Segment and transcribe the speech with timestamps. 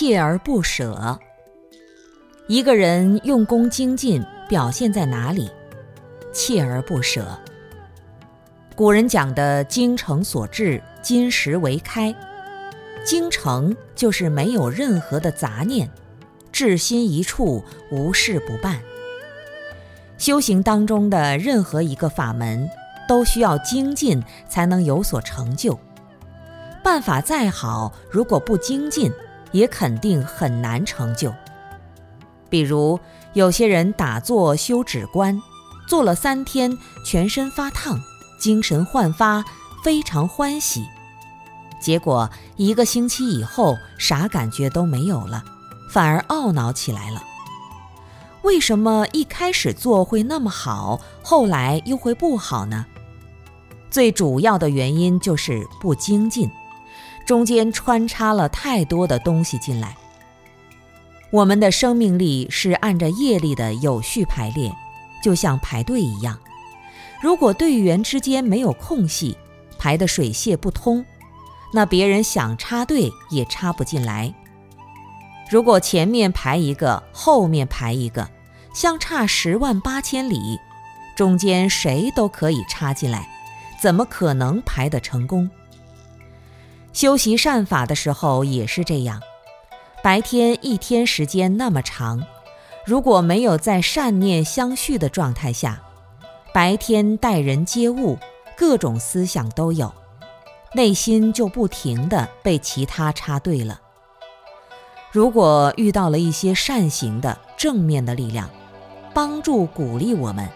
[0.00, 1.20] 锲而不舍。
[2.46, 5.50] 一个人用功精进，表现在哪里？
[6.32, 7.38] 锲而不舍。
[8.74, 12.14] 古人讲的“精诚所至，金石为开”，
[13.04, 15.90] 精诚就是没有任何的杂念，
[16.50, 18.80] 至心一处，无事不办。
[20.16, 22.70] 修行当中的任何一个法门，
[23.06, 25.78] 都需要精进才能有所成就。
[26.82, 29.12] 办法再好，如果不精进，
[29.52, 31.32] 也肯定很难成就。
[32.48, 32.98] 比如
[33.32, 35.40] 有些人打坐修止观，
[35.86, 38.00] 做了三天，全身发烫。
[38.38, 39.44] 精神焕发，
[39.84, 40.86] 非常欢喜。
[41.78, 45.44] 结果一个星期以后，啥感觉都没有了，
[45.90, 47.22] 反而懊恼起来了。
[48.40, 52.86] 为什么一开始做会那么好，后来又会不好呢？
[53.90, 56.50] 最主要的原因就是不精进，
[57.30, 59.96] 中间穿插了太多的东西进来。
[61.30, 64.74] 我们的生命力是按照业力的有序排列，
[65.22, 66.36] 就像排队一样。
[67.22, 69.36] 如果队员之间没有空隙，
[69.78, 71.06] 排的水泄不通，
[71.72, 74.34] 那别人想插队也插不进来。
[75.48, 78.28] 如果前面排一个，后面排一个，
[78.74, 80.58] 相差十万八千里，
[81.14, 83.28] 中间谁都可以插进来，
[83.80, 85.48] 怎么可能排得成功？
[86.92, 89.20] 修习善法的时候也是这样，
[90.02, 92.26] 白天一天时间那么长，
[92.84, 95.80] 如果没有在善念相续的状态下。
[96.52, 98.18] 白天待人接物，
[98.56, 99.94] 各种思想都有，
[100.74, 103.80] 内心就不停地被其他插队了。
[105.12, 108.50] 如果遇到了一些善行的正面的力量，
[109.14, 110.48] 帮助鼓励我们，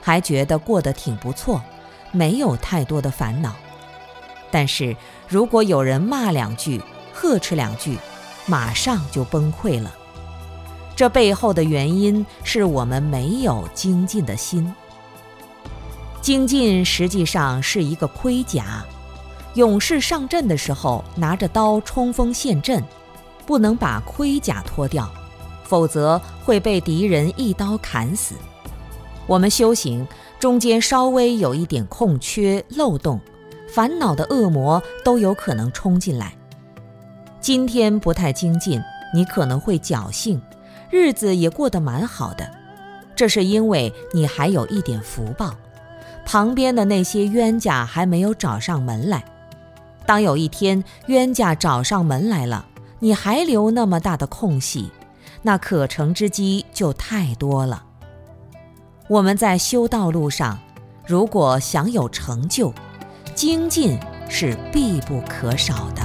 [0.00, 1.62] 还觉得过得挺不错，
[2.10, 3.54] 没有太多的烦恼。
[4.50, 4.96] 但是
[5.34, 6.80] 如果有人骂两句、
[7.12, 7.98] 呵斥两句，
[8.46, 9.92] 马上就崩溃了。
[10.94, 14.72] 这背后的原因是我们没有精进的心。
[16.20, 18.84] 精进实际上是一个盔甲，
[19.54, 22.80] 勇士上阵的时候拿着刀冲锋陷阵，
[23.44, 25.10] 不能把盔甲脱掉，
[25.64, 28.36] 否则会被敌人一刀砍死。
[29.26, 30.06] 我们修行
[30.38, 33.18] 中间稍微有一点空缺漏洞，
[33.74, 36.32] 烦恼的恶魔都有可能冲进来。
[37.40, 38.80] 今天不太精进，
[39.12, 40.40] 你可能会侥幸，
[40.90, 42.48] 日子也过得蛮好的，
[43.16, 45.56] 这是因为你还有一点福报。
[46.24, 49.24] 旁边的那些冤家还没有找上门来，
[50.06, 52.64] 当有一天冤家找上门来了，
[53.00, 54.92] 你还留那么大的空隙，
[55.42, 57.82] 那可乘之机就太多了。
[59.08, 60.60] 我们在修道路上，
[61.04, 62.72] 如果想有成就，
[63.34, 66.03] 精进是必不可少的。